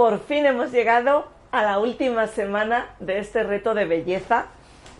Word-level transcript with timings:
por 0.00 0.18
fin 0.18 0.46
hemos 0.46 0.72
llegado 0.72 1.26
a 1.52 1.62
la 1.62 1.78
última 1.78 2.26
semana 2.26 2.86
de 3.00 3.18
este 3.18 3.42
reto 3.42 3.74
de 3.74 3.84
belleza 3.84 4.46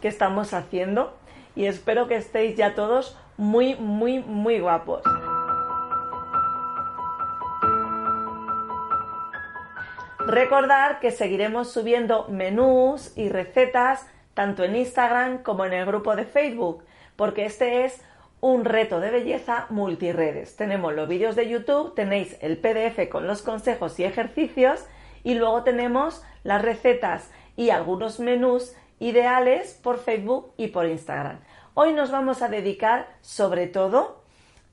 que 0.03 0.09
estamos 0.09 0.53
haciendo 0.53 1.17
y 1.57 1.65
espero 1.65 2.07
que 2.07 2.17
estéis 2.17 2.55
ya 2.55 2.75
todos 2.75 3.17
muy, 3.39 3.77
muy, 3.77 4.19
muy 4.19 4.61
guapos. 4.61 5.01
Recordar 10.19 11.01
que 11.01 11.13
seguiremos 11.13 11.73
subiendo 11.73 12.27
menús 12.29 13.17
y 13.17 13.31
recetas 13.31 14.07
tanto 14.35 14.65
en 14.65 14.77
Instagram 14.77 15.39
como 15.39 15.65
en 15.65 15.73
el 15.73 15.87
grupo 15.87 16.15
de 16.15 16.27
Facebook, 16.27 16.85
porque 17.17 17.47
este 17.47 17.87
es 17.87 18.05
un 18.41 18.65
reto 18.65 19.01
de 19.01 19.11
belleza 19.11 19.67
multiredes. 19.71 20.57
Tenemos 20.57 20.95
los 20.95 21.09
vídeos 21.09 21.37
de 21.37 21.49
YouTube, 21.49 21.95
tenéis 21.95 22.37
el 22.41 22.59
PDF 22.59 23.09
con 23.11 23.27
los 23.27 23.43
consejos 23.43 23.99
y 24.01 24.05
ejercicios 24.05 24.85
y 25.23 25.35
luego 25.35 25.63
tenemos 25.63 26.23
las 26.43 26.63
recetas 26.63 27.31
y 27.57 27.71
algunos 27.71 28.21
menús 28.21 28.75
ideales 28.99 29.75
por 29.83 29.99
Facebook 29.99 30.53
y 30.57 30.69
por 30.69 30.87
Instagram. 30.87 31.41
Hoy 31.75 31.93
nos 31.93 32.11
vamos 32.11 32.43
a 32.43 32.49
dedicar 32.49 33.09
sobre 33.21 33.67
todo 33.67 34.25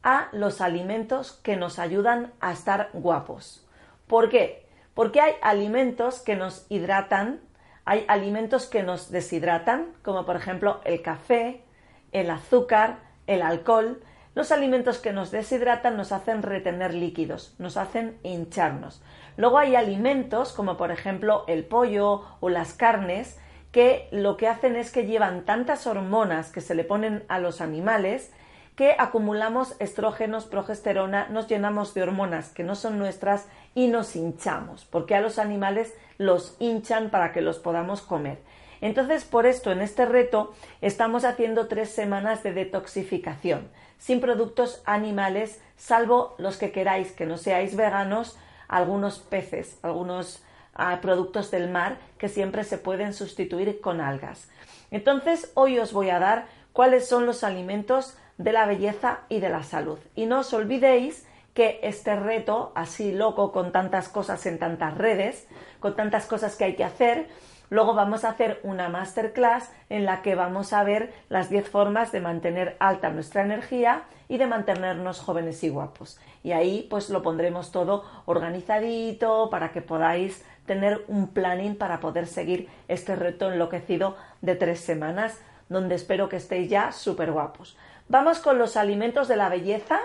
a 0.04 0.30
los 0.32 0.62
alimentos 0.62 1.34
que 1.34 1.58
nos 1.58 1.80
ayudan 1.80 2.32
a 2.40 2.52
estar 2.54 2.90
guapos. 2.94 3.66
¿Por 4.08 4.30
qué? 4.30 4.66
Porque 4.94 5.20
hay 5.20 5.34
alimentos 5.42 6.22
que 6.22 6.36
nos 6.36 6.66
hidratan, 6.70 7.42
hay 7.86 8.06
alimentos 8.08 8.68
que 8.68 8.84
nos 8.84 9.12
deshidratan, 9.12 9.94
como 10.02 10.26
por 10.26 10.38
ejemplo 10.38 10.80
el 10.86 11.02
café, 11.02 11.64
el 12.12 12.30
azúcar, 12.30 13.07
el 13.28 13.42
alcohol, 13.42 14.02
los 14.34 14.52
alimentos 14.52 15.00
que 15.00 15.14
nos 15.14 15.32
deshidratan 15.32 15.98
nos 15.98 16.12
hacen 16.12 16.44
retener 16.44 16.94
líquidos, 16.94 17.56
nos 17.60 17.78
hacen 17.78 18.18
hincharnos. 18.24 19.02
Luego 19.36 19.58
hay 19.58 19.76
alimentos 19.76 20.54
como 20.54 20.78
por 20.78 20.92
ejemplo 20.92 21.44
el 21.48 21.66
pollo 21.66 22.24
o 22.40 22.50
las 22.50 22.74
carnes 22.74 23.40
que 23.72 24.08
lo 24.12 24.38
que 24.38 24.48
hacen 24.48 24.76
es 24.76 24.92
que 24.92 25.06
llevan 25.06 25.46
tantas 25.46 25.86
hormonas 25.88 26.52
que 26.52 26.62
se 26.62 26.74
le 26.74 26.84
ponen 26.84 27.24
a 27.28 27.40
los 27.40 27.62
animales 27.62 28.32
que 28.78 28.96
acumulamos 29.00 29.76
estrógenos, 29.80 30.46
progesterona, 30.46 31.28
nos 31.30 31.48
llenamos 31.48 31.96
de 31.96 32.04
hormonas 32.04 32.50
que 32.50 32.64
no 32.64 32.76
son 32.76 33.00
nuestras 33.00 33.48
y 33.74 33.88
nos 33.88 34.16
hinchamos, 34.16 34.86
porque 34.86 35.16
a 35.16 35.22
los 35.22 35.40
animales 35.40 35.96
los 36.20 36.56
hinchan 36.60 37.10
para 37.10 37.32
que 37.32 37.42
los 37.42 37.58
podamos 37.58 38.04
comer. 38.04 38.38
Entonces, 38.82 39.26
por 39.26 39.46
esto, 39.46 39.72
en 39.72 39.82
este 39.82 40.06
reto, 40.06 40.54
estamos 40.82 41.26
haciendo 41.26 41.68
tres 41.68 41.90
semanas 41.90 42.44
de 42.44 42.54
detoxificación, 42.54 43.70
sin 43.98 44.20
productos 44.20 44.82
animales, 44.86 45.62
salvo 45.76 46.36
los 46.38 46.58
que 46.58 46.72
queráis 46.72 47.12
que 47.12 47.26
no 47.26 47.38
seáis 47.38 47.76
veganos, 47.76 48.38
algunos 48.68 49.20
peces, 49.20 49.78
algunos 49.82 50.44
ah, 50.74 51.00
productos 51.02 51.52
del 51.52 51.70
mar 51.70 51.98
que 52.18 52.30
siempre 52.30 52.64
se 52.64 52.78
pueden 52.78 53.14
sustituir 53.14 53.82
con 53.82 54.02
algas. 54.02 54.50
Entonces, 54.92 55.52
hoy 55.56 55.80
os 55.80 55.94
voy 55.94 56.10
a 56.10 56.20
dar 56.20 56.46
cuáles 56.74 57.08
son 57.08 57.26
los 57.26 57.44
alimentos 57.44 58.18
de 58.38 58.52
la 58.52 58.66
belleza 58.66 59.22
y 59.30 59.40
de 59.40 59.50
la 59.50 59.64
salud. 59.64 60.00
Y 60.16 60.26
no 60.26 60.40
os 60.40 60.54
olvidéis 60.54 61.26
que 61.54 61.80
este 61.82 62.16
reto, 62.16 62.72
así 62.76 63.12
loco, 63.12 63.52
con 63.52 63.72
tantas 63.72 64.10
cosas 64.10 64.46
en 64.46 64.60
tantas 64.60 64.96
redes, 64.96 65.48
con 65.80 65.96
tantas 65.96 66.28
cosas 66.28 66.56
que 66.56 66.66
hay 66.66 66.76
que 66.76 66.84
hacer, 66.84 67.30
Luego 67.70 67.94
vamos 67.94 68.24
a 68.24 68.30
hacer 68.30 68.60
una 68.64 68.88
masterclass 68.88 69.72
en 69.90 70.06
la 70.06 70.22
que 70.22 70.36
vamos 70.36 70.72
a 70.72 70.84
ver 70.84 71.14
las 71.30 71.50
10 71.50 71.70
formas 71.70 72.12
de 72.12 72.22
mantener 72.22 72.78
alta 72.80 73.10
nuestra 73.10 73.44
energía 73.44 74.04
y 74.30 74.38
de 74.38 74.48
mantenernos 74.48 75.20
jóvenes 75.20 75.64
y 75.64 75.70
guapos. 75.70 76.18
Y 76.44 76.54
ahí 76.54 76.88
pues 76.90 77.10
lo 77.10 77.22
pondremos 77.22 77.72
todo 77.72 78.06
organizadito 78.26 79.50
para 79.50 79.72
que 79.72 79.82
podáis 79.82 80.46
tener 80.66 81.04
un 81.08 81.28
planning 81.28 81.76
para 81.76 82.00
poder 82.00 82.28
seguir 82.28 82.70
este 82.88 83.16
reto 83.16 83.52
enloquecido 83.52 84.16
de 84.42 84.56
tres 84.56 84.80
semanas 84.80 85.42
donde 85.70 85.96
espero 85.96 86.30
que 86.30 86.38
estéis 86.38 86.70
ya 86.70 86.92
súper 86.94 87.32
guapos. 87.32 87.78
Vamos 88.08 88.40
con 88.40 88.58
los 88.58 88.78
alimentos 88.78 89.28
de 89.28 89.36
la 89.36 89.50
belleza 89.50 90.00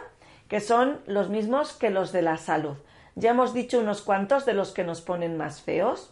que 0.48 0.60
son 0.60 1.00
los 1.06 1.28
mismos 1.28 1.72
que 1.72 1.90
los 1.90 2.10
de 2.12 2.22
la 2.22 2.36
salud. 2.36 2.76
Ya 3.14 3.30
hemos 3.30 3.54
dicho 3.54 3.78
unos 3.78 4.02
cuantos 4.02 4.44
de 4.44 4.54
los 4.54 4.72
que 4.72 4.84
nos 4.84 5.00
ponen 5.00 5.36
más 5.36 5.62
feos 5.62 6.11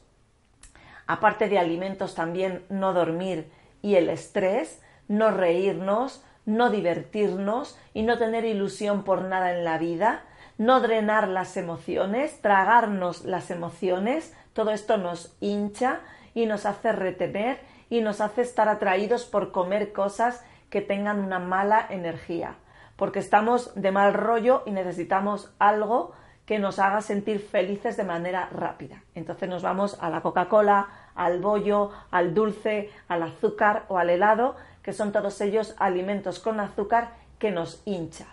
aparte 1.11 1.49
de 1.49 1.59
alimentos 1.59 2.15
también 2.15 2.65
no 2.69 2.93
dormir 2.93 3.51
y 3.83 3.97
el 3.97 4.09
estrés, 4.09 4.81
no 5.09 5.33
reírnos, 5.33 6.25
no 6.47 6.71
divertirnos 6.71 7.77
y 7.95 8.03
no 8.03 8.17
tener 8.17 8.45
ilusión 8.45 9.03
por 9.03 9.23
nada 9.23 9.53
en 9.53 9.65
la 9.65 9.77
vida, 9.77 10.23
no 10.57 10.81
drenar 10.81 11.27
las 11.27 11.57
emociones, 11.57 12.41
tragarnos 12.43 13.25
las 13.25 13.51
emociones, 13.51 14.37
todo 14.53 14.71
esto 14.71 14.99
nos 14.99 15.37
hincha 15.41 15.99
y 16.33 16.47
nos 16.47 16.65
hace 16.65 16.93
retener 16.93 17.59
y 17.89 18.03
nos 18.03 18.21
hace 18.21 18.43
estar 18.43 18.69
atraídos 18.69 19.25
por 19.25 19.51
comer 19.51 19.93
cosas 19.93 20.45
que 20.69 20.81
tengan 20.81 21.19
una 21.19 21.41
mala 21.41 21.85
energía, 21.91 22.55
porque 22.95 23.19
estamos 23.19 23.73
de 23.75 23.91
mal 23.91 24.15
rollo 24.15 24.63
y 24.65 24.71
necesitamos 24.71 25.53
algo 25.59 26.13
que 26.51 26.59
nos 26.59 26.81
haga 26.81 27.01
sentir 27.01 27.39
felices 27.39 27.97
de 27.97 28.03
manera 28.03 28.49
rápida. 28.51 29.05
Entonces 29.15 29.49
nos 29.49 29.63
vamos 29.63 29.97
a 30.01 30.11
la 30.11 30.21
Coca-Cola, 30.21 30.89
al 31.15 31.39
bollo, 31.39 31.93
al 32.11 32.35
dulce, 32.35 32.91
al 33.07 33.23
azúcar 33.23 33.85
o 33.87 33.99
al 33.99 34.11
helado, 34.11 34.57
que 34.83 34.93
son 34.93 35.13
todos 35.13 35.41
ellos 35.43 35.77
alimentos 35.79 36.41
con 36.41 36.59
azúcar 36.59 37.13
que 37.39 37.53
nos 37.53 37.83
hincha. 37.85 38.27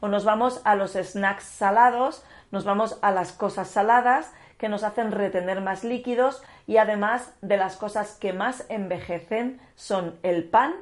O 0.00 0.08
nos 0.08 0.26
vamos 0.26 0.60
a 0.64 0.74
los 0.74 0.92
snacks 0.92 1.44
salados, 1.44 2.22
nos 2.50 2.66
vamos 2.66 2.98
a 3.00 3.10
las 3.10 3.32
cosas 3.32 3.68
saladas 3.68 4.30
que 4.58 4.68
nos 4.68 4.84
hacen 4.84 5.10
retener 5.10 5.62
más 5.62 5.82
líquidos 5.82 6.42
y 6.66 6.76
además 6.76 7.32
de 7.40 7.56
las 7.56 7.76
cosas 7.76 8.18
que 8.18 8.34
más 8.34 8.66
envejecen 8.68 9.62
son 9.76 10.18
el 10.22 10.44
pan 10.44 10.74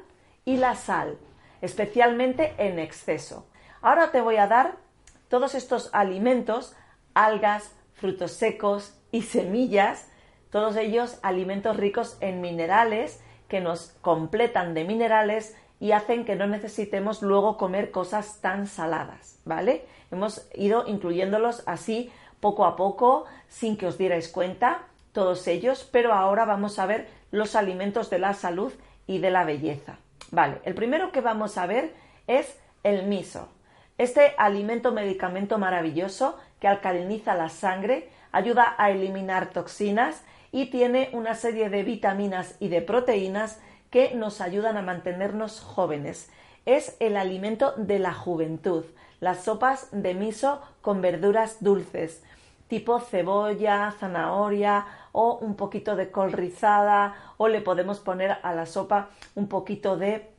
y 0.43 0.57
la 0.57 0.75
sal, 0.75 1.17
especialmente 1.61 2.53
en 2.57 2.79
exceso. 2.79 3.47
Ahora 3.81 4.11
te 4.11 4.19
voy 4.19 4.35
a 4.35 4.47
dar 4.47 4.75
todos 5.29 5.55
estos 5.55 5.89
alimentos 5.93 6.75
algas, 7.13 7.75
frutos 7.93 8.31
secos 8.31 8.97
y 9.11 9.23
semillas, 9.23 10.07
todos 10.49 10.75
ellos 10.75 11.19
alimentos 11.23 11.77
ricos 11.77 12.17
en 12.19 12.41
minerales 12.41 13.21
que 13.47 13.61
nos 13.61 13.97
completan 14.01 14.73
de 14.73 14.83
minerales 14.83 15.55
y 15.79 15.93
hacen 15.93 16.25
que 16.25 16.35
no 16.35 16.47
necesitemos 16.47 17.21
luego 17.21 17.57
comer 17.57 17.91
cosas 17.91 18.39
tan 18.39 18.67
saladas, 18.67 19.39
¿vale? 19.45 19.85
Hemos 20.11 20.47
ido 20.53 20.85
incluyéndolos 20.87 21.63
así 21.65 22.11
poco 22.39 22.65
a 22.65 22.75
poco, 22.75 23.25
sin 23.47 23.77
que 23.77 23.87
os 23.87 23.97
dierais 23.97 24.29
cuenta, 24.29 24.87
todos 25.11 25.47
ellos, 25.47 25.87
pero 25.91 26.13
ahora 26.13 26.45
vamos 26.45 26.79
a 26.79 26.85
ver 26.85 27.07
los 27.31 27.55
alimentos 27.55 28.09
de 28.09 28.19
la 28.19 28.33
salud 28.33 28.71
y 29.07 29.19
de 29.19 29.31
la 29.31 29.43
belleza. 29.43 29.97
Vale, 30.31 30.61
el 30.63 30.75
primero 30.75 31.11
que 31.11 31.21
vamos 31.21 31.57
a 31.57 31.65
ver 31.65 31.93
es 32.27 32.57
el 32.83 33.07
miso. 33.07 33.49
Este 33.97 34.33
alimento 34.37 34.91
medicamento 34.91 35.57
maravilloso 35.57 36.37
que 36.61 36.69
alcaliniza 36.69 37.35
la 37.35 37.49
sangre, 37.49 38.09
ayuda 38.31 38.75
a 38.77 38.91
eliminar 38.91 39.49
toxinas 39.49 40.23
y 40.51 40.67
tiene 40.67 41.09
una 41.11 41.35
serie 41.35 41.69
de 41.69 41.83
vitaminas 41.83 42.55
y 42.59 42.69
de 42.69 42.81
proteínas 42.81 43.59
que 43.89 44.13
nos 44.15 44.39
ayudan 44.39 44.77
a 44.77 44.81
mantenernos 44.81 45.59
jóvenes. 45.59 46.29
Es 46.65 46.95
el 46.99 47.17
alimento 47.17 47.73
de 47.75 47.99
la 47.99 48.13
juventud. 48.13 48.85
Las 49.19 49.43
sopas 49.43 49.89
de 49.91 50.13
miso 50.13 50.61
con 50.81 51.01
verduras 51.01 51.57
dulces, 51.61 52.23
tipo 52.67 52.99
cebolla, 52.99 53.93
zanahoria 53.99 54.85
o 55.11 55.39
un 55.39 55.55
poquito 55.55 55.95
de 55.95 56.11
col 56.11 56.31
rizada 56.31 57.15
o 57.37 57.47
le 57.47 57.61
podemos 57.61 57.99
poner 57.99 58.37
a 58.43 58.53
la 58.53 58.65
sopa 58.65 59.09
un 59.35 59.47
poquito 59.47 59.97
de 59.97 60.29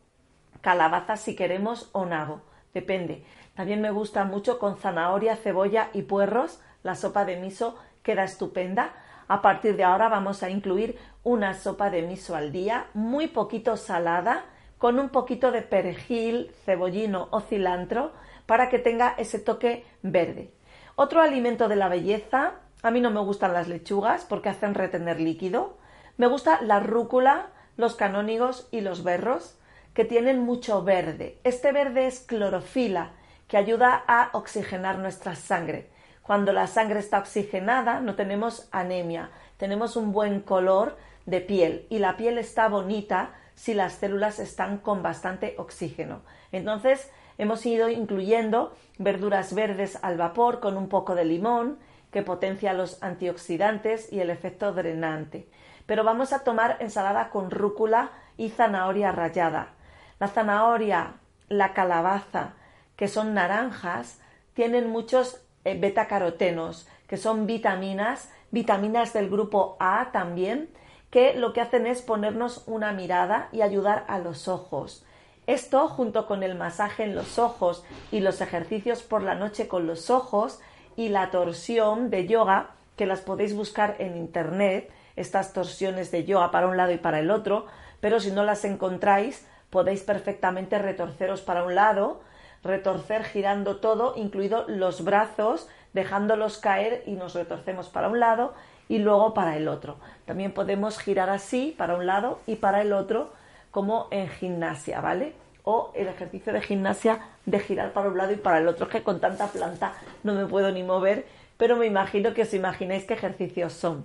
calabaza 0.60 1.16
si 1.16 1.34
queremos 1.36 1.90
o 1.92 2.06
nabo, 2.06 2.40
depende. 2.72 3.24
También 3.54 3.82
me 3.82 3.90
gusta 3.90 4.24
mucho 4.24 4.58
con 4.58 4.78
zanahoria, 4.78 5.36
cebolla 5.36 5.90
y 5.92 6.02
puerros. 6.02 6.60
La 6.82 6.94
sopa 6.94 7.24
de 7.24 7.36
miso 7.36 7.76
queda 8.02 8.24
estupenda. 8.24 8.92
A 9.28 9.42
partir 9.42 9.76
de 9.76 9.84
ahora 9.84 10.08
vamos 10.08 10.42
a 10.42 10.50
incluir 10.50 10.98
una 11.22 11.54
sopa 11.54 11.90
de 11.90 12.02
miso 12.02 12.34
al 12.34 12.50
día, 12.50 12.86
muy 12.94 13.28
poquito 13.28 13.76
salada, 13.76 14.44
con 14.78 14.98
un 14.98 15.10
poquito 15.10 15.52
de 15.52 15.62
perejil, 15.62 16.52
cebollino 16.64 17.28
o 17.30 17.40
cilantro 17.40 18.12
para 18.46 18.68
que 18.68 18.78
tenga 18.78 19.14
ese 19.16 19.38
toque 19.38 19.84
verde. 20.02 20.52
Otro 20.96 21.20
alimento 21.20 21.68
de 21.68 21.76
la 21.76 21.88
belleza, 21.88 22.54
a 22.82 22.90
mí 22.90 23.00
no 23.00 23.10
me 23.10 23.20
gustan 23.20 23.52
las 23.52 23.68
lechugas 23.68 24.24
porque 24.24 24.48
hacen 24.48 24.74
retener 24.74 25.20
líquido. 25.20 25.78
Me 26.16 26.26
gusta 26.26 26.60
la 26.62 26.80
rúcula, 26.80 27.50
los 27.76 27.94
canónigos 27.94 28.68
y 28.72 28.80
los 28.80 29.04
berros, 29.04 29.58
que 29.94 30.04
tienen 30.04 30.40
mucho 30.40 30.82
verde. 30.82 31.38
Este 31.44 31.70
verde 31.70 32.06
es 32.06 32.20
clorofila 32.20 33.12
que 33.52 33.58
ayuda 33.58 34.02
a 34.08 34.30
oxigenar 34.32 34.98
nuestra 34.98 35.34
sangre. 35.34 35.90
Cuando 36.22 36.54
la 36.54 36.66
sangre 36.66 37.00
está 37.00 37.18
oxigenada 37.18 38.00
no 38.00 38.14
tenemos 38.14 38.66
anemia, 38.72 39.28
tenemos 39.58 39.94
un 39.94 40.10
buen 40.10 40.40
color 40.40 40.96
de 41.26 41.42
piel 41.42 41.86
y 41.90 41.98
la 41.98 42.16
piel 42.16 42.38
está 42.38 42.66
bonita 42.68 43.34
si 43.54 43.74
las 43.74 43.92
células 43.92 44.38
están 44.38 44.78
con 44.78 45.02
bastante 45.02 45.54
oxígeno. 45.58 46.22
Entonces 46.50 47.10
hemos 47.36 47.66
ido 47.66 47.90
incluyendo 47.90 48.74
verduras 48.96 49.54
verdes 49.54 49.98
al 50.00 50.16
vapor 50.16 50.60
con 50.60 50.78
un 50.78 50.88
poco 50.88 51.14
de 51.14 51.26
limón 51.26 51.78
que 52.10 52.22
potencia 52.22 52.72
los 52.72 53.02
antioxidantes 53.02 54.10
y 54.10 54.20
el 54.20 54.30
efecto 54.30 54.72
drenante. 54.72 55.46
Pero 55.84 56.04
vamos 56.04 56.32
a 56.32 56.38
tomar 56.38 56.78
ensalada 56.80 57.28
con 57.28 57.50
rúcula 57.50 58.12
y 58.38 58.48
zanahoria 58.48 59.12
rallada. 59.12 59.74
La 60.18 60.28
zanahoria, 60.28 61.16
la 61.50 61.74
calabaza, 61.74 62.54
que 62.96 63.08
son 63.08 63.34
naranjas, 63.34 64.20
tienen 64.54 64.90
muchos 64.90 65.40
eh, 65.64 65.78
betacarotenos, 65.78 66.88
que 67.06 67.16
son 67.16 67.46
vitaminas, 67.46 68.30
vitaminas 68.50 69.12
del 69.12 69.30
grupo 69.30 69.76
A 69.80 70.10
también, 70.12 70.68
que 71.10 71.34
lo 71.34 71.52
que 71.52 71.60
hacen 71.60 71.86
es 71.86 72.02
ponernos 72.02 72.64
una 72.66 72.92
mirada 72.92 73.48
y 73.52 73.62
ayudar 73.62 74.04
a 74.08 74.18
los 74.18 74.48
ojos. 74.48 75.04
Esto, 75.46 75.88
junto 75.88 76.26
con 76.26 76.42
el 76.42 76.54
masaje 76.54 77.02
en 77.02 77.14
los 77.14 77.38
ojos 77.38 77.84
y 78.10 78.20
los 78.20 78.40
ejercicios 78.40 79.02
por 79.02 79.22
la 79.22 79.34
noche 79.34 79.68
con 79.68 79.86
los 79.86 80.08
ojos 80.08 80.60
y 80.96 81.08
la 81.08 81.30
torsión 81.30 82.10
de 82.10 82.26
yoga, 82.26 82.70
que 82.96 83.06
las 83.06 83.20
podéis 83.20 83.54
buscar 83.54 83.96
en 83.98 84.16
internet, 84.16 84.90
estas 85.16 85.52
torsiones 85.52 86.10
de 86.10 86.24
yoga 86.24 86.50
para 86.50 86.68
un 86.68 86.76
lado 86.76 86.92
y 86.92 86.98
para 86.98 87.18
el 87.18 87.30
otro, 87.30 87.66
pero 88.00 88.20
si 88.20 88.30
no 88.30 88.44
las 88.44 88.64
encontráis, 88.64 89.46
podéis 89.70 90.02
perfectamente 90.02 90.78
retorceros 90.78 91.40
para 91.40 91.64
un 91.64 91.74
lado, 91.74 92.20
retorcer 92.62 93.24
girando 93.24 93.76
todo, 93.76 94.14
incluido 94.16 94.64
los 94.68 95.04
brazos, 95.04 95.68
dejándolos 95.92 96.58
caer 96.58 97.02
y 97.06 97.12
nos 97.12 97.34
retorcemos 97.34 97.88
para 97.88 98.08
un 98.08 98.20
lado 98.20 98.54
y 98.88 98.98
luego 98.98 99.34
para 99.34 99.56
el 99.56 99.68
otro. 99.68 99.96
También 100.26 100.52
podemos 100.52 100.98
girar 100.98 101.30
así 101.30 101.74
para 101.76 101.96
un 101.96 102.06
lado 102.06 102.38
y 102.46 102.56
para 102.56 102.82
el 102.82 102.92
otro 102.92 103.30
como 103.70 104.08
en 104.10 104.28
gimnasia, 104.28 105.00
¿vale? 105.00 105.34
O 105.64 105.92
el 105.94 106.08
ejercicio 106.08 106.52
de 106.52 106.60
gimnasia 106.60 107.20
de 107.46 107.58
girar 107.58 107.92
para 107.92 108.08
un 108.08 108.18
lado 108.18 108.32
y 108.32 108.36
para 108.36 108.58
el 108.58 108.68
otro, 108.68 108.88
que 108.88 109.02
con 109.02 109.20
tanta 109.20 109.46
planta 109.46 109.94
no 110.22 110.34
me 110.34 110.46
puedo 110.46 110.70
ni 110.72 110.82
mover, 110.82 111.26
pero 111.56 111.76
me 111.76 111.86
imagino 111.86 112.34
que 112.34 112.42
os 112.42 112.54
imagináis 112.54 113.04
qué 113.04 113.14
ejercicios 113.14 113.72
son, 113.72 114.04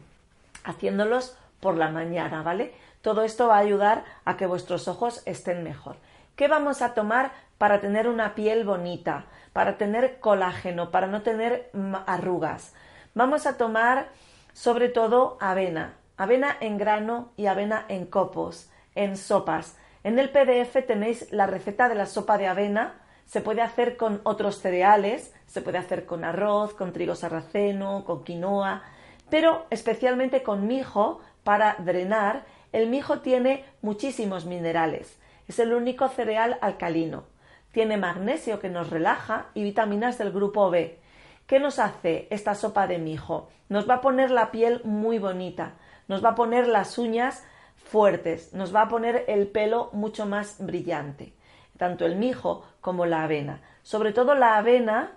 haciéndolos 0.64 1.36
por 1.60 1.76
la 1.76 1.90
mañana, 1.90 2.44
¿vale? 2.44 2.74
Todo 3.02 3.24
esto 3.24 3.48
va 3.48 3.56
a 3.58 3.60
ayudar 3.60 4.04
a 4.26 4.38
que 4.38 4.46
vuestros 4.46 4.88
ojos 4.88 5.22
estén 5.26 5.64
mejor. 5.64 5.96
¿Qué 6.38 6.48
vamos 6.48 6.84
a 6.84 6.94
tomar 6.94 7.32
para 7.58 7.82
tener 7.82 8.08
una 8.08 8.36
piel 8.36 8.64
bonita, 8.64 9.26
para 9.54 9.80
tener 9.80 10.20
colágeno, 10.20 10.92
para 10.92 11.08
no 11.08 11.24
tener 11.24 11.72
arrugas? 12.06 12.76
Vamos 13.16 13.48
a 13.48 13.58
tomar 13.58 14.10
sobre 14.54 14.90
todo 14.90 15.40
avena, 15.42 15.96
avena 16.16 16.56
en 16.60 16.78
grano 16.78 17.32
y 17.38 17.48
avena 17.48 17.86
en 17.90 18.06
copos 18.06 18.70
en 18.94 19.18
sopas. 19.18 19.78
En 20.04 20.20
el 20.20 20.30
PDF 20.30 20.86
tenéis 20.86 21.32
la 21.32 21.48
receta 21.48 21.90
de 21.90 21.96
la 21.96 22.06
sopa 22.06 22.38
de 22.38 22.46
avena. 22.46 23.02
Se 23.26 23.42
puede 23.42 23.64
hacer 23.64 23.98
con 23.98 24.22
otros 24.24 24.60
cereales, 24.60 25.34
se 25.48 25.64
puede 25.64 25.80
hacer 25.80 26.06
con 26.06 26.24
arroz, 26.24 26.76
con 26.76 26.94
trigo 26.94 27.16
sarraceno, 27.16 28.06
con 28.06 28.24
quinoa, 28.24 28.84
pero 29.32 29.66
especialmente 29.72 30.44
con 30.44 30.68
mijo 30.68 31.20
para 31.44 31.78
drenar. 31.80 32.46
El 32.74 32.90
mijo 32.90 33.22
tiene 33.22 33.66
muchísimos 33.82 34.46
minerales. 34.46 35.18
Es 35.48 35.60
el 35.60 35.74
único 35.74 36.10
cereal 36.10 36.58
alcalino. 36.62 37.24
Tiene 37.72 37.98
magnesio 37.98 38.60
que 38.60 38.70
nos 38.70 38.90
relaja 38.90 39.48
y 39.54 39.64
vitaminas 39.64 40.18
del 40.18 40.32
grupo 40.32 40.70
B. 40.70 41.00
¿Qué 41.46 41.60
nos 41.60 41.80
hace 41.80 42.28
esta 42.30 42.56
sopa 42.56 42.88
de 42.88 42.98
mijo? 42.98 43.48
Nos 43.70 43.90
va 43.90 43.96
a 43.96 44.02
poner 44.02 44.32
la 44.32 44.52
piel 44.52 44.82
muy 44.84 45.20
bonita, 45.20 45.76
nos 46.10 46.24
va 46.24 46.30
a 46.30 46.36
poner 46.36 46.68
las 46.68 46.98
uñas 46.98 47.46
fuertes, 47.78 48.54
nos 48.54 48.76
va 48.76 48.82
a 48.82 48.88
poner 48.90 49.24
el 49.28 49.48
pelo 49.48 49.90
mucho 49.94 50.26
más 50.26 50.58
brillante, 50.60 51.34
tanto 51.78 52.06
el 52.06 52.18
mijo 52.18 52.66
como 52.82 53.06
la 53.06 53.24
avena. 53.24 53.62
Sobre 53.84 54.12
todo 54.12 54.36
la 54.36 54.58
avena 54.58 55.14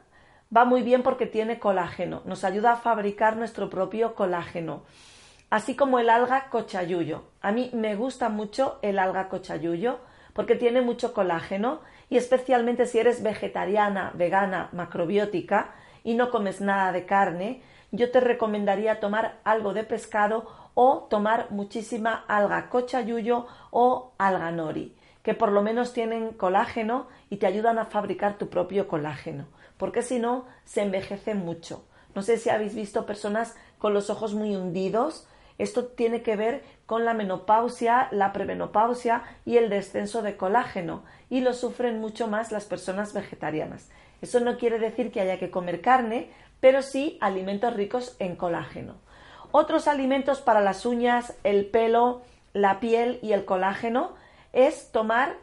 va 0.56 0.65
muy 0.65 0.83
bien 0.83 1.03
porque 1.03 1.26
tiene 1.26 1.59
colágeno, 1.59 2.23
nos 2.25 2.44
ayuda 2.44 2.73
a 2.73 2.76
fabricar 2.76 3.37
nuestro 3.37 3.69
propio 3.69 4.15
colágeno, 4.15 4.85
así 5.49 5.75
como 5.75 5.99
el 5.99 6.11
alga 6.11 6.49
cochayuyo. 6.50 7.25
A 7.41 7.50
mí 7.50 7.71
me 7.73 7.97
gusta 7.97 8.29
mucho 8.29 8.79
el 8.83 9.00
alga 9.00 9.29
cochayuyo 9.29 9.99
porque 10.40 10.56
tiene 10.56 10.81
mucho 10.81 11.12
colágeno 11.12 11.81
y 12.08 12.16
especialmente 12.16 12.87
si 12.87 12.98
eres 12.98 13.22
vegetariana, 13.22 14.10
vegana, 14.14 14.70
macrobiótica 14.72 15.75
y 16.02 16.14
no 16.14 16.31
comes 16.31 16.62
nada 16.62 16.92
de 16.92 17.04
carne, 17.04 17.62
yo 17.90 18.10
te 18.10 18.20
recomendaría 18.20 19.00
tomar 19.00 19.38
algo 19.44 19.75
de 19.75 19.84
pescado 19.84 20.48
o 20.72 21.08
tomar 21.10 21.50
muchísima 21.50 22.25
alga 22.26 22.70
cochayuyo 22.70 23.48
o 23.70 24.14
alga 24.16 24.50
nori, 24.50 24.96
que 25.22 25.34
por 25.34 25.52
lo 25.52 25.60
menos 25.60 25.92
tienen 25.92 26.32
colágeno 26.32 27.08
y 27.28 27.37
te 27.37 27.46
ayudan 27.46 27.78
a 27.78 27.84
fabricar 27.84 28.38
tu 28.38 28.48
propio 28.48 28.88
colágeno, 28.88 29.44
porque 29.76 30.00
si 30.00 30.19
no 30.19 30.46
se 30.64 30.81
envejece 30.81 31.34
mucho. 31.34 31.84
No 32.14 32.22
sé 32.22 32.38
si 32.38 32.48
habéis 32.48 32.75
visto 32.75 33.04
personas 33.04 33.56
con 33.76 33.92
los 33.92 34.08
ojos 34.08 34.32
muy 34.32 34.56
hundidos. 34.56 35.28
Esto 35.61 35.85
tiene 35.85 36.23
que 36.23 36.37
ver 36.37 36.62
con 36.87 37.05
la 37.05 37.12
menopausia, 37.12 38.09
la 38.12 38.33
premenopausia 38.33 39.25
y 39.45 39.59
el 39.59 39.69
descenso 39.69 40.23
de 40.23 40.39
colágeno, 40.39 41.05
y 41.29 41.43
lo 41.43 41.53
sufren 41.53 42.01
mucho 42.01 42.29
más 42.29 42.51
las 42.51 42.65
personas 42.65 43.12
vegetarianas. 43.12 43.91
Eso 44.23 44.41
no 44.41 44.57
quiere 44.57 44.79
decir 44.79 45.12
que 45.12 45.21
haya 45.21 45.39
que 45.39 45.51
comer 45.51 45.83
carne, 45.83 46.31
pero 46.61 46.81
sí 46.81 47.19
alimentos 47.21 47.75
ricos 47.75 48.17
en 48.19 48.37
colágeno. 48.37 48.95
Otros 49.53 49.87
alimentos 49.87 50.41
para 50.41 50.62
las 50.62 50.87
uñas, 50.87 51.37
el 51.45 51.67
pelo, 51.67 52.23
la 52.55 52.81
piel 52.81 53.19
y 53.21 53.33
el 53.33 53.45
colágeno 53.45 54.15
es 54.55 54.91
tomar 54.93 55.37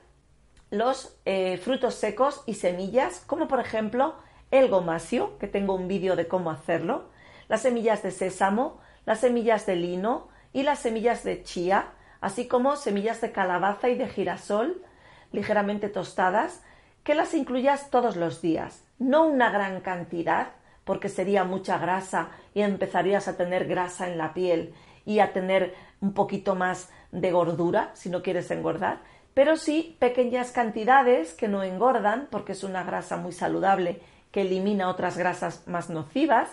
los 0.71 1.15
eh, 1.25 1.57
frutos 1.57 1.93
secos 1.93 2.41
y 2.47 2.55
semillas, 2.55 3.23
como 3.27 3.47
por 3.47 3.59
ejemplo 3.59 4.15
el 4.49 4.67
gomasio, 4.67 5.37
que 5.37 5.47
tengo 5.47 5.75
un 5.75 5.87
vídeo 5.87 6.15
de 6.15 6.27
cómo 6.27 6.49
hacerlo, 6.49 7.05
las 7.49 7.61
semillas 7.61 8.01
de 8.01 8.09
sésamo, 8.09 8.79
las 9.07 9.21
semillas 9.21 9.65
de 9.65 9.77
lino 9.77 10.27
y 10.51 10.63
las 10.63 10.79
semillas 10.79 11.23
de 11.23 11.41
chía, 11.41 11.93
así 12.19 12.45
como 12.45 12.75
semillas 12.75 13.21
de 13.21 13.31
calabaza 13.31 13.87
y 13.87 13.95
de 13.95 14.09
girasol 14.09 14.83
ligeramente 15.31 15.87
tostadas, 15.87 16.61
que 17.05 17.15
las 17.15 17.33
incluyas 17.33 17.89
todos 17.89 18.17
los 18.17 18.41
días, 18.41 18.83
no 18.99 19.25
una 19.25 19.49
gran 19.49 19.79
cantidad, 19.79 20.49
porque 20.83 21.07
sería 21.07 21.45
mucha 21.45 21.77
grasa 21.77 22.31
y 22.53 22.63
empezarías 22.63 23.29
a 23.29 23.37
tener 23.37 23.65
grasa 23.65 24.09
en 24.09 24.17
la 24.17 24.33
piel 24.33 24.73
y 25.05 25.19
a 25.19 25.31
tener 25.31 25.73
un 26.01 26.13
poquito 26.13 26.55
más 26.55 26.89
de 27.13 27.31
gordura 27.31 27.91
si 27.93 28.09
no 28.09 28.21
quieres 28.21 28.51
engordar, 28.51 28.99
pero 29.33 29.55
sí 29.55 29.95
pequeñas 29.99 30.51
cantidades 30.51 31.33
que 31.33 31.47
no 31.47 31.63
engordan 31.63 32.27
porque 32.29 32.51
es 32.51 32.63
una 32.65 32.83
grasa 32.83 33.15
muy 33.15 33.31
saludable 33.31 34.01
que 34.31 34.41
elimina 34.41 34.89
otras 34.89 35.17
grasas 35.17 35.65
más 35.65 35.89
nocivas 35.89 36.49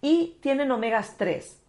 y 0.00 0.38
tienen 0.42 0.70
omegas 0.70 1.16
3. 1.16 1.64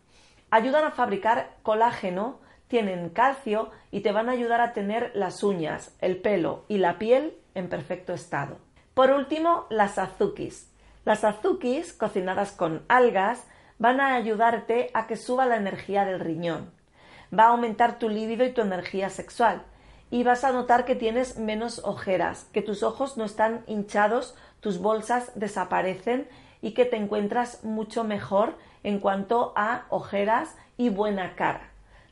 Ayudan 0.52 0.84
a 0.84 0.92
fabricar 0.92 1.58
colágeno, 1.62 2.40
tienen 2.68 3.10
calcio 3.10 3.70
y 3.92 4.02
te 4.02 4.12
van 4.12 4.30
a 4.30 4.32
ayudar 4.32 4.62
a 4.62 4.74
tener 4.74 5.12
las 5.14 5.44
uñas, 5.44 5.96
el 6.02 6.18
pelo 6.18 6.66
y 6.68 6.78
la 6.78 6.98
piel 6.98 7.36
en 7.56 7.70
perfecto 7.70 8.14
estado. 8.14 8.58
Por 8.94 9.12
último, 9.12 9.66
las 9.70 9.98
azukis. 9.98 10.72
Las 11.06 11.24
azukis, 11.24 11.94
cocinadas 11.94 12.52
con 12.52 12.84
algas, 12.88 13.46
van 13.78 14.02
a 14.02 14.16
ayudarte 14.16 14.92
a 14.94 15.08
que 15.08 15.18
suba 15.18 15.46
la 15.46 15.56
energía 15.56 16.06
del 16.06 16.20
riñón. 16.20 16.72
Va 17.38 17.46
a 17.46 17.50
aumentar 17.50 17.98
tu 17.98 18.10
líbido 18.10 18.46
y 18.46 18.52
tu 18.52 18.62
energía 18.62 19.10
sexual. 19.10 19.64
Y 20.12 20.24
vas 20.24 20.44
a 20.44 20.52
notar 20.52 20.86
que 20.86 20.96
tienes 20.96 21.38
menos 21.38 21.80
ojeras, 21.86 22.46
que 22.52 22.62
tus 22.64 22.84
ojos 22.84 23.18
no 23.18 23.26
están 23.26 23.64
hinchados, 23.68 24.36
tus 24.60 24.80
bolsas 24.80 25.32
desaparecen 25.36 26.28
y 26.62 26.72
que 26.74 26.86
te 26.86 26.98
encuentras 26.98 27.64
mucho 27.64 28.04
mejor 28.04 28.56
en 28.84 29.00
cuanto 29.00 29.54
a 29.56 29.86
ojeras 29.90 30.56
y 30.78 30.90
buena 30.90 31.36
cara. 31.36 31.70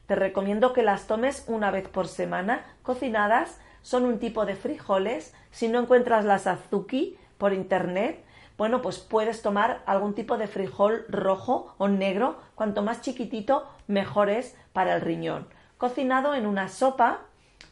Te 0.07 0.15
recomiendo 0.15 0.73
que 0.73 0.83
las 0.83 1.07
tomes 1.07 1.43
una 1.47 1.71
vez 1.71 1.87
por 1.87 2.07
semana, 2.07 2.65
cocinadas, 2.83 3.59
son 3.81 4.05
un 4.05 4.19
tipo 4.19 4.45
de 4.45 4.55
frijoles. 4.55 5.33
Si 5.51 5.67
no 5.67 5.79
encuentras 5.79 6.25
las 6.25 6.47
azuki 6.47 7.17
por 7.37 7.53
internet, 7.53 8.23
bueno, 8.57 8.81
pues 8.81 8.99
puedes 8.99 9.41
tomar 9.41 9.83
algún 9.85 10.15
tipo 10.15 10.37
de 10.37 10.47
frijol 10.47 11.05
rojo 11.09 11.75
o 11.77 11.87
negro, 11.87 12.37
cuanto 12.55 12.81
más 12.81 13.01
chiquitito, 13.01 13.67
mejor 13.87 14.29
es 14.29 14.55
para 14.73 14.95
el 14.95 15.01
riñón. 15.01 15.47
Cocinado 15.77 16.33
en 16.33 16.47
una 16.47 16.67
sopa 16.67 17.21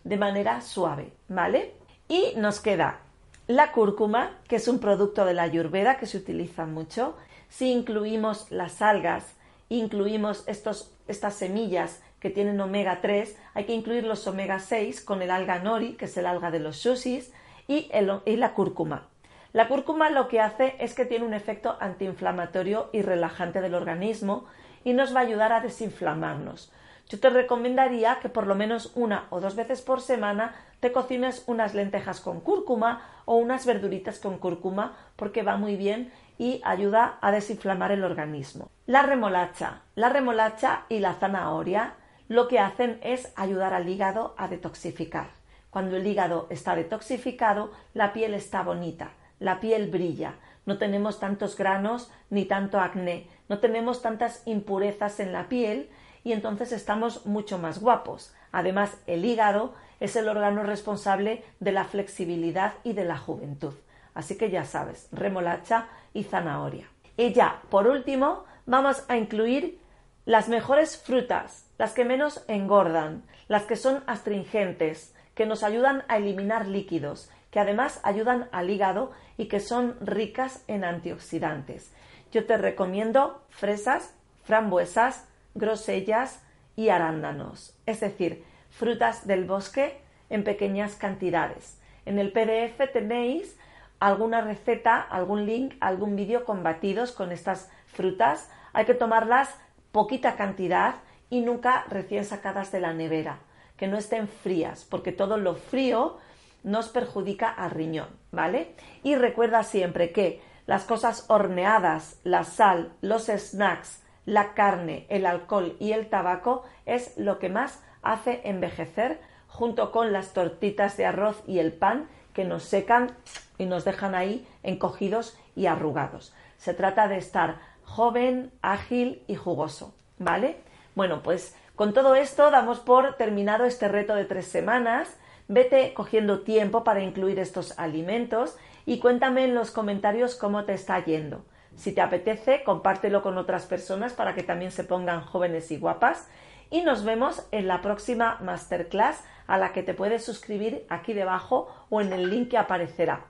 de 0.04 0.18
manera 0.18 0.62
suave, 0.62 1.12
¿vale? 1.28 1.74
Y 2.08 2.34
nos 2.38 2.60
queda 2.60 3.00
la 3.48 3.72
cúrcuma, 3.72 4.32
que 4.48 4.58
es 4.58 4.68
un 4.68 4.80
producto 4.80 5.26
de 5.26 5.34
la 5.34 5.44
ayurveda 5.44 5.98
que 5.98 6.06
se 6.06 6.18
utiliza 6.18 6.66
mucho. 6.66 7.16
Si 7.50 7.72
incluimos 7.72 8.52
las 8.52 8.82
algas, 8.82 9.36
incluimos 9.70 10.44
estos, 10.48 10.94
estas 11.08 11.36
semillas 11.36 12.02
que 12.20 12.30
tienen 12.30 12.60
omega 12.60 13.02
3, 13.02 13.38
hay 13.54 13.66
que 13.66 13.74
incluir 13.74 14.04
los 14.04 14.26
omega 14.28 14.60
6 14.60 15.02
con 15.02 15.22
el 15.22 15.32
alga 15.32 15.60
nori, 15.60 15.94
que 15.94 16.06
es 16.06 16.18
el 16.18 16.26
alga 16.26 16.52
de 16.52 16.60
los 16.60 16.78
sushis, 16.78 17.32
y, 17.68 17.90
y 18.26 18.36
la 18.36 18.54
cúrcuma. 18.54 19.08
La 19.54 19.68
cúrcuma 19.68 20.10
lo 20.10 20.28
que 20.28 20.42
hace 20.42 20.76
es 20.80 20.94
que 20.94 21.06
tiene 21.06 21.26
un 21.26 21.34
efecto 21.34 21.78
antiinflamatorio 21.80 22.90
y 22.92 23.02
relajante 23.02 23.62
del 23.62 23.74
organismo 23.74 24.46
y 24.84 24.94
nos 24.94 25.16
va 25.16 25.22
a 25.22 25.24
ayudar 25.24 25.54
a 25.54 25.62
desinflamarnos. 25.62 26.72
Yo 27.08 27.20
te 27.20 27.30
recomendaría 27.30 28.20
que 28.20 28.30
por 28.30 28.48
lo 28.48 28.56
menos 28.56 28.92
una 28.96 29.26
o 29.30 29.40
dos 29.40 29.56
veces 29.56 29.82
por 29.82 30.02
semana 30.02 30.56
te 30.80 30.92
cocines 30.92 31.44
unas 31.48 31.74
lentejas 31.74 32.20
con 32.20 32.42
cúrcuma 32.42 33.02
o 33.26 33.36
unas 33.36 33.66
verduritas 33.66 34.20
con 34.20 34.38
cúrcuma 34.38 34.96
porque 35.16 35.44
va 35.44 35.58
muy 35.58 35.76
bien 35.76 36.12
y 36.38 36.62
ayuda 36.66 37.18
a 37.22 37.32
desinflamar 37.32 37.92
el 37.92 38.04
organismo. 38.04 38.70
La 38.86 39.04
remolacha, 39.04 39.82
la 39.96 40.10
remolacha 40.10 40.86
y 40.90 41.00
la 41.00 41.14
zanahoria 41.14 41.94
lo 42.28 42.48
que 42.48 42.60
hacen 42.60 43.00
es 43.04 43.32
ayudar 43.36 43.74
al 43.74 43.88
hígado 43.88 44.34
a 44.38 44.48
detoxificar. 44.48 45.28
Cuando 45.70 45.98
el 45.98 46.08
hígado 46.08 46.48
está 46.50 46.76
detoxificado, 46.76 47.72
la 47.94 48.14
piel 48.14 48.34
está 48.34 48.64
bonita, 48.64 49.12
la 49.40 49.60
piel 49.60 49.90
brilla, 49.90 50.36
no 50.66 50.78
tenemos 50.78 51.20
tantos 51.20 51.56
granos 51.56 52.12
ni 52.30 52.46
tanto 52.46 52.80
acné, 52.80 53.28
no 53.48 53.60
tenemos 53.60 54.02
tantas 54.02 54.42
impurezas 54.48 55.20
en 55.20 55.32
la 55.32 55.48
piel 55.48 55.90
y 56.26 56.34
entonces 56.34 56.74
estamos 56.74 57.26
mucho 57.28 57.60
más 57.60 57.80
guapos. 57.80 58.34
Además, 58.52 58.98
el 59.06 59.24
hígado 59.24 59.76
es 60.00 60.16
el 60.16 60.28
órgano 60.28 60.64
responsable 60.64 61.44
de 61.60 61.72
la 61.72 61.86
flexibilidad 61.86 62.74
y 62.84 62.94
de 62.94 63.06
la 63.06 63.18
juventud. 63.18 63.76
Así 64.16 64.36
que 64.36 64.50
ya 64.50 64.66
sabes, 64.66 65.08
remolacha 65.12 65.88
y 66.14 66.24
zanahoria. 66.24 66.90
Y 67.16 67.32
ya, 67.32 67.62
por 67.70 67.88
último, 67.88 68.44
vamos 68.66 69.06
a 69.08 69.18
incluir 69.18 69.80
las 70.26 70.50
mejores 70.50 70.98
frutas, 70.98 71.70
las 71.78 71.94
que 71.94 72.06
menos 72.06 72.44
engordan, 72.48 73.24
las 73.48 73.64
que 73.64 73.76
son 73.76 74.04
astringentes, 74.08 75.14
que 75.36 75.46
nos 75.46 75.62
ayudan 75.62 76.06
a 76.08 76.18
eliminar 76.18 76.68
líquidos, 76.68 77.30
que 77.52 77.60
además 77.60 78.00
ayudan 78.02 78.50
al 78.52 78.72
hígado 78.72 79.12
y 79.38 79.46
que 79.46 79.60
son 79.60 79.96
ricas 80.02 80.64
en 80.68 80.86
antioxidantes. 80.86 81.94
Yo 82.32 82.48
te 82.48 82.58
recomiendo 82.58 83.44
fresas, 83.50 84.16
frambuesas, 84.44 85.28
grosellas 85.56 86.42
y 86.76 86.90
arándanos, 86.90 87.76
es 87.86 88.02
decir, 88.02 88.44
frutas 88.70 89.26
del 89.26 89.46
bosque 89.46 90.02
en 90.30 90.44
pequeñas 90.44 90.96
cantidades. 90.96 91.80
En 92.06 92.20
el 92.20 92.32
PDF 92.32 92.92
tenéis 92.92 93.58
alguna 94.00 94.42
receta, 94.42 95.02
algún 95.02 95.46
link, 95.46 95.76
algún 95.80 96.16
vídeo 96.16 96.46
con 96.46 96.64
batidos 96.64 97.12
con 97.12 97.32
estas 97.32 97.70
frutas. 97.88 98.50
Hay 98.74 98.86
que 98.86 98.94
tomarlas 98.94 99.56
poquita 99.92 100.36
cantidad 100.36 100.96
y 101.30 101.42
nunca 101.42 101.86
recién 101.90 102.26
sacadas 102.26 102.72
de 102.72 102.82
la 102.82 102.94
nevera, 102.94 103.40
que 103.78 103.88
no 103.88 103.98
estén 103.98 104.28
frías, 104.28 104.86
porque 104.86 105.12
todo 105.12 105.38
lo 105.38 105.56
frío 105.56 106.18
nos 106.64 106.90
perjudica 106.90 107.50
al 107.50 107.72
riñón, 107.72 108.10
¿vale? 108.32 108.76
Y 109.04 109.16
recuerda 109.16 109.64
siempre 109.64 110.12
que 110.12 110.42
las 110.66 110.84
cosas 110.84 111.26
horneadas, 111.30 112.20
la 112.24 112.44
sal, 112.44 112.94
los 113.02 113.28
snacks, 113.28 114.05
la 114.26 114.54
carne, 114.54 115.06
el 115.10 115.26
alcohol 115.26 115.76
y 115.80 115.92
el 115.92 116.10
tabaco 116.10 116.64
es 116.86 117.18
lo 117.18 117.40
que 117.40 117.50
más 117.50 117.84
hace 118.02 118.42
envejecer 118.46 119.20
junto 119.48 119.92
con 119.92 120.12
las 120.12 120.34
tortitas 120.34 120.98
de 120.98 121.06
arroz 121.06 121.42
y 121.48 121.60
el 121.60 121.74
pan 121.74 122.10
que 122.34 122.44
nos 122.44 122.64
secan 122.64 123.16
y 123.58 123.66
nos 123.66 123.86
dejan 123.86 124.16
ahí 124.16 124.48
encogidos 124.64 125.38
y 125.56 125.68
arrugados. 125.68 126.34
Se 126.58 126.74
trata 126.74 127.08
de 127.08 127.18
estar 127.18 127.60
joven, 127.84 128.52
ágil 128.62 129.24
y 129.28 129.36
jugoso, 129.36 129.96
¿vale? 130.18 130.58
Bueno, 130.96 131.24
pues 131.24 131.56
con 131.76 131.94
todo 131.94 132.16
esto 132.16 132.52
damos 132.52 132.80
por 132.80 133.16
terminado 133.16 133.66
este 133.66 133.88
reto 133.88 134.16
de 134.16 134.26
tres 134.26 134.48
semanas. 134.48 135.18
Vete 135.48 135.94
cogiendo 135.94 136.42
tiempo 136.42 136.84
para 136.84 137.02
incluir 137.02 137.40
estos 137.40 137.78
alimentos 137.78 138.58
y 138.86 139.00
cuéntame 139.00 139.46
en 139.46 139.56
los 139.56 139.72
comentarios 139.72 140.36
cómo 140.36 140.66
te 140.66 140.74
está 140.74 141.04
yendo. 141.04 141.46
Si 141.76 141.92
te 141.92 142.02
apetece, 142.02 142.64
compártelo 142.64 143.22
con 143.22 143.38
otras 143.38 143.66
personas 143.66 144.14
para 144.14 144.34
que 144.34 144.44
también 144.44 144.72
se 144.72 144.84
pongan 144.84 145.22
jóvenes 145.22 145.72
y 145.72 145.78
guapas. 145.78 146.28
Y 146.70 146.82
nos 146.82 147.04
vemos 147.04 147.46
en 147.52 147.68
la 147.68 147.82
próxima 147.82 148.38
masterclass 148.42 149.24
a 149.48 149.58
la 149.58 149.72
que 149.74 149.84
te 149.84 149.94
puedes 149.94 150.26
suscribir 150.26 150.86
aquí 150.90 151.14
debajo 151.14 151.68
o 151.90 152.02
en 152.02 152.12
el 152.12 152.30
link 152.30 152.50
que 152.50 152.58
aparecerá. 152.58 153.26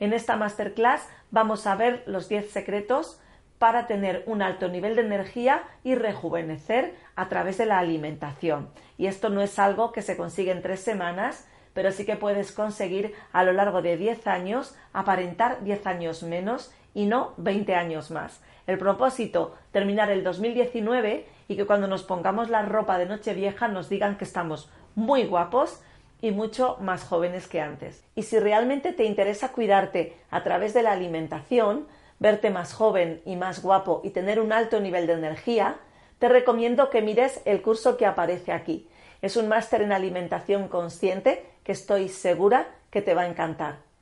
En 0.00 0.12
esta 0.12 0.36
masterclass 0.36 1.06
vamos 1.30 1.66
a 1.66 1.76
ver 1.76 2.02
los 2.06 2.28
10 2.28 2.50
secretos 2.50 3.20
para 3.58 3.86
tener 3.86 4.24
un 4.26 4.40
alto 4.40 4.68
nivel 4.68 4.96
de 4.96 5.02
energía 5.02 5.62
y 5.84 5.94
rejuvenecer 5.94 6.94
a 7.14 7.28
través 7.28 7.58
de 7.58 7.66
la 7.66 7.78
alimentación. 7.78 8.70
Y 8.96 9.06
esto 9.06 9.28
no 9.28 9.42
es 9.42 9.58
algo 9.58 9.92
que 9.92 10.00
se 10.00 10.16
consigue 10.16 10.50
en 10.50 10.62
tres 10.62 10.80
semanas, 10.80 11.46
pero 11.72 11.92
sí 11.92 12.04
que 12.04 12.16
puedes 12.16 12.52
conseguir 12.52 13.14
a 13.32 13.44
lo 13.44 13.52
largo 13.52 13.82
de 13.82 13.96
10 13.96 14.26
años 14.26 14.76
aparentar 14.92 15.62
10 15.62 15.86
años 15.86 16.22
menos 16.22 16.72
y 16.94 17.06
no 17.06 17.34
20 17.36 17.74
años 17.74 18.10
más. 18.10 18.40
El 18.66 18.78
propósito, 18.78 19.54
terminar 19.72 20.10
el 20.10 20.22
2019 20.22 21.26
y 21.48 21.56
que 21.56 21.66
cuando 21.66 21.88
nos 21.88 22.02
pongamos 22.02 22.50
la 22.50 22.62
ropa 22.62 22.98
de 22.98 23.06
Nochevieja 23.06 23.68
nos 23.68 23.88
digan 23.88 24.16
que 24.16 24.24
estamos 24.24 24.70
muy 24.94 25.24
guapos 25.24 25.80
y 26.20 26.30
mucho 26.32 26.76
más 26.80 27.04
jóvenes 27.04 27.48
que 27.48 27.60
antes. 27.60 28.04
Y 28.14 28.24
si 28.24 28.38
realmente 28.38 28.92
te 28.92 29.04
interesa 29.04 29.52
cuidarte 29.52 30.16
a 30.30 30.42
través 30.42 30.74
de 30.74 30.82
la 30.82 30.92
alimentación, 30.92 31.86
verte 32.18 32.50
más 32.50 32.74
joven 32.74 33.22
y 33.24 33.36
más 33.36 33.62
guapo 33.62 34.02
y 34.04 34.10
tener 34.10 34.40
un 34.40 34.52
alto 34.52 34.80
nivel 34.80 35.06
de 35.06 35.14
energía, 35.14 35.76
te 36.18 36.28
recomiendo 36.28 36.90
que 36.90 37.00
mires 37.00 37.40
el 37.46 37.62
curso 37.62 37.96
que 37.96 38.06
aparece 38.06 38.52
aquí. 38.52 38.86
Es 39.22 39.36
un 39.36 39.48
máster 39.48 39.82
en 39.82 39.92
alimentación 39.92 40.68
consciente 40.68 41.49
que 41.64 41.72
estoy 41.72 42.08
segura 42.08 42.74
que 42.90 43.02
te 43.02 43.14
va 43.14 43.22
a 43.22 43.28
encantar. 43.28 43.89